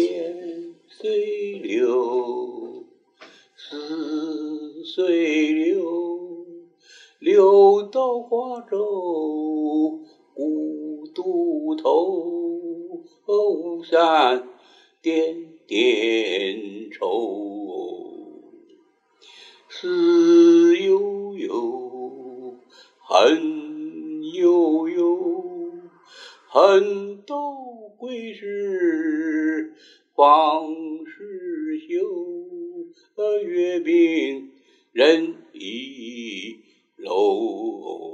[0.00, 2.84] 年岁流，
[3.54, 6.46] 似水流，
[7.18, 10.00] 流到华州
[10.34, 14.48] 古渡头，巫山
[15.02, 15.36] 点
[15.66, 18.40] 点愁，
[19.68, 22.56] 思悠悠，
[22.98, 25.72] 恨悠悠，
[26.48, 27.36] 恨到
[27.96, 28.59] 归时
[30.20, 30.68] 方
[31.06, 32.84] 是休，
[33.42, 34.50] 月饼
[34.92, 36.58] 人已
[36.96, 38.09] 楼。